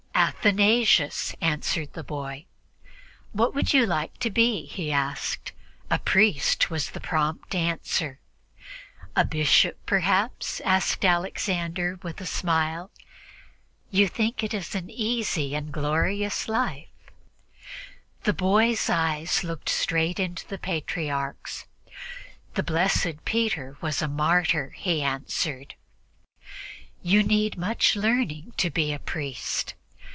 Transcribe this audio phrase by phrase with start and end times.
[0.43, 2.45] "Athanasius," answered the boy.
[3.31, 5.51] "What would you like to be?" he asked.
[5.89, 8.19] "A priest," was the prompt answer.
[9.15, 12.89] "A bishop perhaps?" asked Alexander with a smile;
[13.91, 16.87] "you think it is an easy and a glorious life?"
[18.23, 21.65] The boy's eyes looked straight into the Patriarch's.
[22.55, 25.75] "The blessed Peter was a martyr," he answered.
[27.03, 29.73] "You need much learning to be a priest."